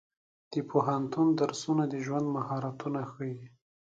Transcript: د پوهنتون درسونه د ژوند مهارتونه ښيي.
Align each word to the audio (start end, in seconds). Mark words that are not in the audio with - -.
د 0.51 0.53
پوهنتون 0.69 1.27
درسونه 1.41 1.83
د 1.93 1.95
ژوند 2.05 2.27
مهارتونه 2.35 3.01
ښيي. 3.11 3.39